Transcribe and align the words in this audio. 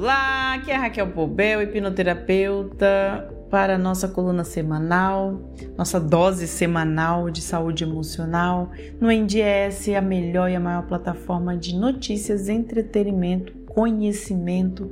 Olá, 0.00 0.54
aqui 0.54 0.70
é 0.70 0.76
a 0.76 0.78
Raquel 0.78 1.08
Pobel, 1.08 1.60
hipnoterapeuta, 1.60 3.34
para 3.50 3.74
a 3.74 3.78
nossa 3.78 4.06
coluna 4.06 4.44
semanal, 4.44 5.52
nossa 5.76 5.98
dose 5.98 6.46
semanal 6.46 7.28
de 7.30 7.42
saúde 7.42 7.82
emocional, 7.82 8.70
no 9.00 9.10
NDS, 9.10 9.88
a 9.88 10.00
melhor 10.00 10.48
e 10.48 10.54
a 10.54 10.60
maior 10.60 10.86
plataforma 10.86 11.56
de 11.56 11.74
notícias, 11.74 12.48
entretenimento, 12.48 13.52
conhecimento 13.66 14.88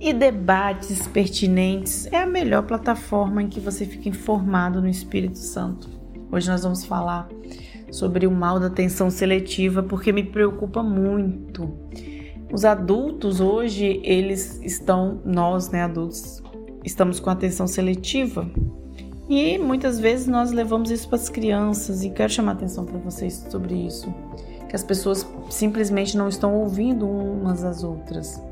e 0.00 0.10
debates 0.14 1.06
pertinentes. 1.06 2.10
É 2.10 2.16
a 2.16 2.26
melhor 2.26 2.62
plataforma 2.62 3.42
em 3.42 3.48
que 3.48 3.60
você 3.60 3.84
fica 3.84 4.08
informado 4.08 4.80
no 4.80 4.88
Espírito 4.88 5.36
Santo. 5.36 5.86
Hoje 6.32 6.48
nós 6.48 6.62
vamos 6.62 6.82
falar 6.82 7.28
sobre 7.90 8.26
o 8.26 8.30
mal 8.30 8.58
da 8.58 8.68
atenção 8.68 9.10
seletiva 9.10 9.82
porque 9.82 10.12
me 10.12 10.24
preocupa 10.24 10.82
muito. 10.82 11.76
Os 12.52 12.64
adultos 12.64 13.40
hoje, 13.40 14.00
eles 14.02 14.60
estão, 14.62 15.20
nós, 15.24 15.68
né, 15.70 15.82
adultos, 15.82 16.42
estamos 16.84 17.20
com 17.20 17.28
atenção 17.28 17.66
seletiva 17.66 18.48
e 19.28 19.58
muitas 19.58 20.00
vezes 20.00 20.26
nós 20.26 20.50
levamos 20.50 20.90
isso 20.90 21.06
para 21.08 21.16
as 21.16 21.28
crianças 21.28 22.02
e 22.02 22.08
quero 22.08 22.32
chamar 22.32 22.52
atenção 22.52 22.86
para 22.86 22.98
vocês 22.98 23.46
sobre 23.50 23.74
isso, 23.74 24.12
que 24.68 24.74
as 24.74 24.82
pessoas 24.82 25.26
simplesmente 25.50 26.16
não 26.16 26.28
estão 26.28 26.54
ouvindo 26.54 27.06
umas 27.06 27.62
às 27.62 27.84
outras, 27.84 28.42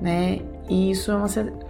né? 0.00 0.40
E 0.70 0.90
isso 0.90 1.10
é 1.10 1.16
uma 1.16 1.26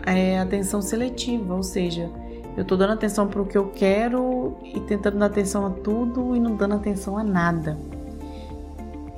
é 0.06 0.38
atenção 0.38 0.80
seletiva, 0.80 1.54
ou 1.54 1.62
seja, 1.64 2.08
eu 2.56 2.62
estou 2.62 2.78
dando 2.78 2.92
atenção 2.92 3.26
para 3.26 3.42
o 3.42 3.46
que 3.46 3.58
eu 3.58 3.70
quero 3.70 4.56
e 4.62 4.78
tentando 4.80 5.18
dar 5.18 5.26
atenção 5.26 5.66
a 5.66 5.70
tudo 5.70 6.36
e 6.36 6.40
não 6.40 6.54
dando 6.54 6.74
atenção 6.76 7.18
a 7.18 7.24
nada. 7.24 7.76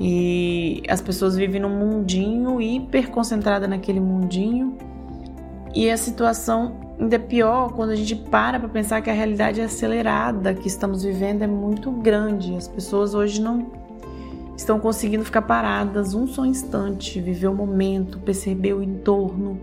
E 0.01 0.83
as 0.89 1.01
pessoas 1.01 1.37
vivem 1.37 1.61
num 1.61 1.71
mundinho 1.71 2.61
hiper 2.61 3.11
concentrada 3.11 3.67
naquele 3.67 4.01
mundinho. 4.01 4.77
E 5.75 5.91
a 5.91 5.97
situação 5.97 6.77
ainda 6.99 7.17
é 7.17 7.19
pior 7.19 7.73
quando 7.73 7.91
a 7.91 7.97
gente 7.97 8.15
para 8.15 8.59
para 8.59 8.69
pensar 8.69 9.01
que 9.03 9.11
a 9.11 9.13
realidade 9.13 9.61
é 9.61 9.65
acelerada 9.65 10.55
que 10.55 10.69
estamos 10.69 11.03
vivendo 11.03 11.43
é 11.43 11.47
muito 11.47 11.91
grande. 11.91 12.55
As 12.55 12.69
pessoas 12.69 13.15
hoje 13.15 13.41
não 13.41 13.71
estão 14.57 14.81
conseguindo 14.81 15.25
ficar 15.25 15.43
paradas 15.43 16.15
um 16.15 16.27
só 16.27 16.45
instante, 16.45 17.21
viver 17.21 17.47
o 17.47 17.55
momento, 17.55 18.19
perceber 18.19 18.75
o 18.75 18.83
entorno, 18.83 19.61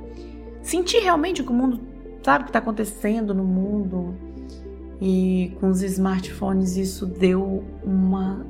sentir 0.61 0.99
realmente 0.99 1.41
o 1.41 1.45
que 1.45 1.51
o 1.51 1.55
mundo 1.55 1.79
sabe 2.23 2.41
o 2.41 2.45
que 2.45 2.49
está 2.49 2.59
acontecendo 2.59 3.33
no 3.33 3.43
mundo. 3.43 4.15
E 5.01 5.51
com 5.59 5.69
os 5.69 5.81
smartphones 5.81 6.77
isso 6.77 7.05
deu 7.05 7.63
uma 7.83 8.45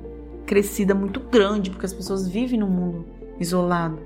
crescida 0.46 0.94
muito 0.94 1.20
grande, 1.20 1.70
porque 1.70 1.86
as 1.86 1.94
pessoas 1.94 2.28
vivem 2.28 2.60
no 2.60 2.68
mundo 2.68 3.06
isolado. 3.40 4.00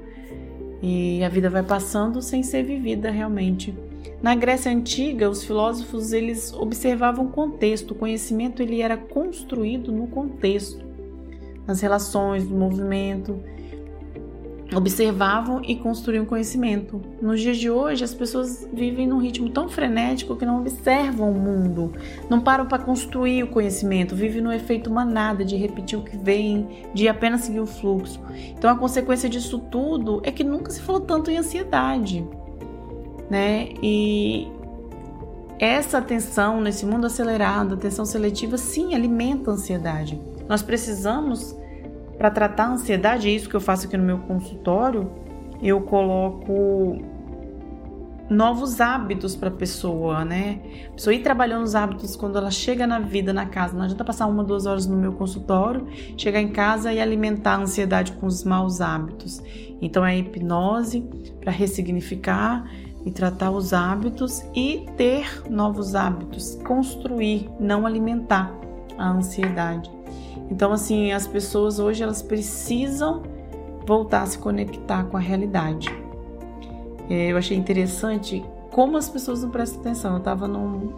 E 0.81 1.23
a 1.23 1.29
vida 1.29 1.49
vai 1.49 1.63
passando 1.63 2.21
sem 2.21 2.41
ser 2.41 2.63
vivida 2.63 3.11
realmente. 3.11 3.77
Na 4.21 4.35
Grécia 4.35 4.71
antiga, 4.71 5.29
os 5.29 5.43
filósofos 5.43 6.13
eles 6.13 6.53
observavam 6.53 7.25
o 7.25 7.29
contexto, 7.29 7.91
o 7.91 7.95
conhecimento 7.95 8.61
ele 8.61 8.81
era 8.81 8.97
construído 8.97 9.91
no 9.91 10.07
contexto, 10.07 10.83
nas 11.67 11.81
relações, 11.81 12.47
no 12.47 12.57
movimento 12.57 13.39
observavam 14.75 15.61
e 15.63 15.75
construíam 15.75 16.25
conhecimento. 16.25 17.01
Nos 17.21 17.41
dias 17.41 17.57
de 17.57 17.69
hoje, 17.69 18.03
as 18.03 18.13
pessoas 18.13 18.67
vivem 18.71 19.07
num 19.07 19.19
ritmo 19.19 19.49
tão 19.49 19.67
frenético 19.67 20.35
que 20.35 20.45
não 20.45 20.59
observam 20.59 21.31
o 21.31 21.33
mundo, 21.33 21.93
não 22.29 22.39
param 22.39 22.65
para 22.65 22.83
construir 22.83 23.43
o 23.43 23.47
conhecimento, 23.47 24.15
vivem 24.15 24.41
no 24.41 24.51
efeito 24.53 24.91
manada 24.91 25.43
de 25.43 25.55
repetir 25.55 25.97
o 25.97 26.03
que 26.03 26.17
vem, 26.17 26.85
de 26.93 27.07
apenas 27.07 27.41
seguir 27.41 27.59
o 27.59 27.65
fluxo. 27.65 28.21
Então, 28.57 28.69
a 28.69 28.75
consequência 28.75 29.27
disso 29.27 29.59
tudo 29.59 30.21
é 30.23 30.31
que 30.31 30.43
nunca 30.43 30.71
se 30.71 30.81
falou 30.81 31.01
tanto 31.01 31.31
em 31.31 31.37
ansiedade, 31.37 32.27
né? 33.29 33.69
E 33.81 34.47
essa 35.59 35.97
atenção 35.97 36.61
nesse 36.61 36.85
mundo 36.85 37.05
acelerado, 37.05 37.73
atenção 37.73 38.05
seletiva, 38.05 38.57
sim, 38.57 38.93
alimenta 38.93 39.51
a 39.51 39.53
ansiedade. 39.55 40.19
Nós 40.47 40.61
precisamos 40.61 41.55
para 42.19 42.29
tratar 42.29 42.65
a 42.65 42.71
ansiedade, 42.71 43.29
é 43.29 43.31
isso 43.31 43.47
que 43.47 43.55
eu 43.55 43.61
faço 43.61 43.87
aqui 43.87 43.95
no 43.95 44.03
meu 44.03 44.19
consultório, 44.19 45.09
eu 45.63 45.79
coloco 45.79 47.01
novos 48.29 48.81
hábitos 48.81 49.37
para 49.37 49.47
a 49.47 49.51
pessoa, 49.51 50.25
né? 50.25 50.59
A 50.89 50.91
pessoa 50.95 51.13
ir 51.13 51.23
trabalhando 51.23 51.63
os 51.63 51.75
hábitos 51.75 52.17
quando 52.17 52.37
ela 52.37 52.51
chega 52.51 52.85
na 52.85 52.99
vida, 52.99 53.31
na 53.31 53.45
casa. 53.45 53.73
Não 53.73 53.83
adianta 53.83 54.03
passar 54.03 54.27
uma, 54.27 54.43
duas 54.43 54.65
horas 54.65 54.85
no 54.85 54.97
meu 54.97 55.13
consultório, 55.13 55.87
chegar 56.17 56.41
em 56.41 56.49
casa 56.49 56.91
e 56.91 56.99
alimentar 56.99 57.53
a 57.53 57.61
ansiedade 57.61 58.11
com 58.11 58.27
os 58.27 58.43
maus 58.43 58.81
hábitos. 58.81 59.41
Então 59.81 60.05
é 60.05 60.11
a 60.11 60.15
hipnose 60.15 61.01
para 61.39 61.53
ressignificar 61.53 62.69
e 63.05 63.11
tratar 63.11 63.49
os 63.49 63.71
hábitos 63.71 64.43
e 64.53 64.85
ter 64.97 65.41
novos 65.49 65.95
hábitos, 65.95 66.59
construir, 66.65 67.49
não 67.61 67.87
alimentar 67.87 68.53
a 68.97 69.09
ansiedade. 69.09 69.98
Então, 70.49 70.71
assim, 70.71 71.11
as 71.11 71.27
pessoas 71.27 71.79
hoje 71.79 72.03
elas 72.03 72.21
precisam 72.21 73.21
voltar 73.85 74.23
a 74.23 74.25
se 74.25 74.37
conectar 74.37 75.03
com 75.05 75.17
a 75.17 75.19
realidade. 75.19 75.89
É, 77.09 77.31
eu 77.31 77.37
achei 77.37 77.57
interessante 77.57 78.43
como 78.71 78.97
as 78.97 79.09
pessoas 79.09 79.41
não 79.41 79.49
prestam 79.49 79.81
atenção. 79.81 80.11
Eu 80.13 80.17
estava 80.19 80.47
num, 80.47 80.93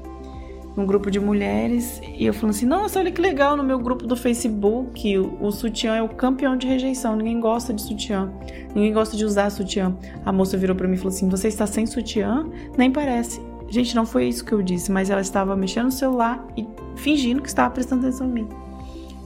num 0.75 0.85
grupo 0.85 1.09
de 1.09 1.19
mulheres 1.19 2.01
e 2.03 2.25
eu 2.25 2.33
falei 2.33 2.49
assim: 2.51 2.65
Nossa, 2.65 2.99
olha 2.99 3.11
que 3.11 3.21
legal, 3.21 3.55
no 3.55 3.63
meu 3.63 3.79
grupo 3.79 4.05
do 4.05 4.15
Facebook, 4.15 5.17
o, 5.17 5.37
o 5.41 5.51
sutiã 5.51 5.95
é 5.95 6.03
o 6.03 6.09
campeão 6.09 6.57
de 6.57 6.67
rejeição. 6.67 7.15
Ninguém 7.15 7.39
gosta 7.39 7.73
de 7.73 7.81
sutiã, 7.81 8.29
ninguém 8.75 8.93
gosta 8.93 9.15
de 9.15 9.23
usar 9.23 9.49
sutiã. 9.49 9.95
A 10.25 10.31
moça 10.31 10.57
virou 10.57 10.75
para 10.75 10.87
mim 10.87 10.95
e 10.95 10.97
falou 10.97 11.13
assim: 11.13 11.29
Você 11.29 11.47
está 11.47 11.65
sem 11.65 11.85
sutiã? 11.85 12.45
Nem 12.77 12.91
parece. 12.91 13.41
Gente, 13.69 13.95
não 13.95 14.05
foi 14.05 14.27
isso 14.27 14.43
que 14.43 14.51
eu 14.51 14.61
disse, 14.61 14.91
mas 14.91 15.09
ela 15.09 15.21
estava 15.21 15.55
mexendo 15.55 15.85
no 15.85 15.91
celular 15.91 16.45
e 16.57 16.67
fingindo 16.97 17.41
que 17.41 17.47
estava 17.47 17.73
prestando 17.73 18.05
atenção 18.05 18.27
em 18.27 18.31
mim. 18.31 18.47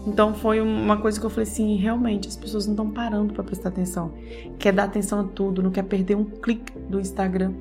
Então 0.06 0.36
foi 0.36 0.62
uma 0.62 0.98
coisa 0.98 1.20
que 1.20 1.26
eu 1.26 1.30
falei 1.30 1.50
assim, 1.50 1.76
realmente 1.78 2.28
as 2.28 2.36
pessoas 2.36 2.68
não 2.68 2.74
estão 2.74 2.92
parando 2.92 3.34
para 3.34 3.44
prestar 3.44 3.70
atenção. 3.70 4.14
Quer 4.60 4.72
dar 4.72 4.84
atenção 4.84 5.22
a 5.22 5.24
tudo, 5.24 5.64
não 5.64 5.72
quer 5.72 5.84
perder 5.84 6.16
um 6.16 6.26
clique 6.26 6.72
do 6.90 7.00
Instagram 7.00 7.54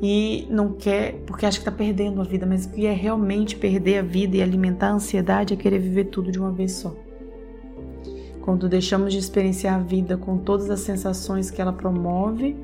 e 0.00 0.46
não 0.50 0.72
quer 0.72 1.22
porque 1.26 1.44
acha 1.44 1.58
que 1.58 1.62
está 1.68 1.70
perdendo 1.70 2.20
a 2.20 2.24
vida, 2.24 2.46
mas 2.46 2.64
o 2.64 2.70
que 2.70 2.86
é 2.86 2.92
realmente 2.92 3.56
perder 3.56 3.98
a 3.98 4.02
vida 4.02 4.36
e 4.36 4.42
alimentar 4.42 4.88
a 4.88 4.94
ansiedade 4.94 5.52
é 5.52 5.56
querer 5.56 5.78
viver 5.78 6.04
tudo 6.04 6.32
de 6.32 6.38
uma 6.38 6.50
vez 6.50 6.72
só. 6.72 6.94
Quando 8.40 8.68
deixamos 8.68 9.12
de 9.12 9.18
experienciar 9.18 9.74
a 9.74 9.78
vida 9.78 10.16
com 10.16 10.38
todas 10.38 10.70
as 10.70 10.80
sensações 10.80 11.50
que 11.50 11.60
ela 11.60 11.72
promove 11.72 12.56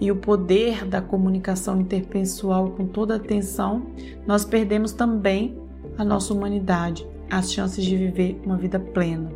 e 0.00 0.10
o 0.10 0.16
poder 0.16 0.86
da 0.86 1.02
comunicação 1.02 1.80
interpessoal 1.80 2.70
com 2.70 2.86
toda 2.86 3.14
a 3.14 3.16
atenção, 3.16 3.82
nós 4.26 4.44
perdemos 4.44 4.92
também 4.92 5.58
a 5.96 6.04
nossa 6.04 6.32
humanidade 6.32 7.06
as 7.30 7.52
chances 7.52 7.84
de 7.84 7.96
viver 7.96 8.40
uma 8.44 8.56
vida 8.56 8.78
plena, 8.78 9.30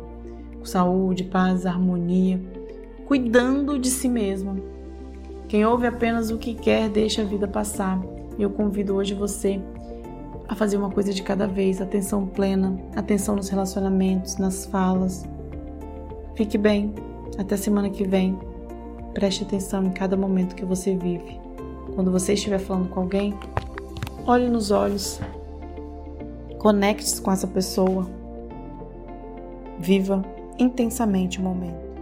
com 0.57 0.65
saúde, 0.65 1.23
paz, 1.23 1.65
harmonia, 1.65 2.41
cuidando 3.05 3.77
de 3.77 3.89
si 3.89 4.09
mesmo. 4.09 4.61
Quem 5.47 5.65
ouve 5.65 5.85
apenas 5.85 6.31
o 6.31 6.37
que 6.37 6.55
quer 6.55 6.89
deixa 6.89 7.21
a 7.21 7.25
vida 7.25 7.47
passar. 7.47 8.01
Eu 8.39 8.49
convido 8.49 8.95
hoje 8.95 9.13
você 9.13 9.61
a 10.47 10.55
fazer 10.55 10.77
uma 10.77 10.89
coisa 10.89 11.13
de 11.13 11.21
cada 11.21 11.47
vez, 11.47 11.81
atenção 11.81 12.25
plena, 12.25 12.77
atenção 12.95 13.35
nos 13.35 13.49
relacionamentos, 13.49 14.37
nas 14.37 14.65
falas. 14.65 15.23
Fique 16.35 16.57
bem, 16.57 16.93
até 17.37 17.55
semana 17.55 17.89
que 17.89 18.03
vem. 18.03 18.37
Preste 19.13 19.43
atenção 19.43 19.85
em 19.85 19.91
cada 19.91 20.17
momento 20.17 20.55
que 20.55 20.65
você 20.65 20.95
vive. 20.95 21.39
Quando 21.93 22.11
você 22.11 22.33
estiver 22.33 22.57
falando 22.57 22.89
com 22.89 23.01
alguém, 23.01 23.37
olhe 24.25 24.49
nos 24.49 24.71
olhos, 24.71 25.19
Conecte-se 26.63 27.21
com 27.21 27.29
essa 27.29 27.45
pessoa. 27.45 28.09
Viva 29.77 30.23
intensamente 30.57 31.37
o 31.37 31.43
momento. 31.43 31.92